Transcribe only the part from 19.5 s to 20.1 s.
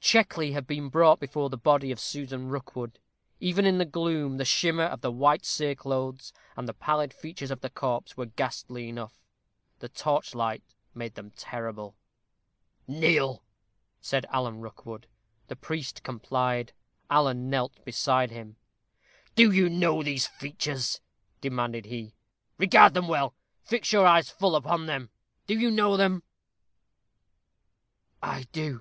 you know